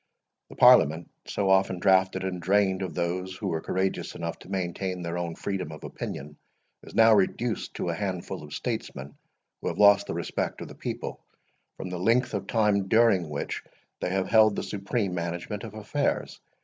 The 0.49 0.55
Parliament, 0.55 1.11
so 1.27 1.47
often 1.51 1.77
draughted 1.77 2.23
and 2.23 2.41
drained 2.41 2.81
of 2.81 2.95
those 2.95 3.35
who 3.37 3.49
were 3.49 3.61
courageous 3.61 4.15
enough 4.15 4.39
to 4.39 4.49
maintain 4.49 5.03
their 5.03 5.15
own 5.15 5.35
freedom 5.35 5.71
of 5.71 5.83
opinion, 5.83 6.37
is 6.81 6.95
now 6.95 7.13
reduced 7.13 7.75
to 7.75 7.89
a 7.89 7.93
handful 7.93 8.41
of 8.41 8.51
statesmen, 8.55 9.15
who 9.61 9.67
have 9.67 9.77
lost 9.77 10.07
the 10.07 10.15
respect 10.15 10.59
of 10.61 10.69
the 10.69 10.73
people, 10.73 11.23
from 11.77 11.89
the 11.91 11.99
length 11.99 12.33
of 12.33 12.47
time 12.47 12.87
during 12.87 13.29
which 13.29 13.61
they 13.99 14.09
have 14.09 14.25
held 14.27 14.55
the 14.55 14.63
supreme 14.63 15.13
management 15.13 15.63
of 15.63 15.75
affairs. 15.75 16.39